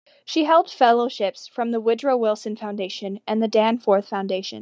She 0.25 0.45
held 0.45 0.71
fellowships 0.71 1.45
from 1.47 1.69
the 1.69 1.79
Woodrow 1.79 2.17
Wilson 2.17 2.55
Foundation 2.55 3.19
and 3.27 3.41
the 3.43 3.47
Danforth 3.47 4.07
Foundation. 4.09 4.59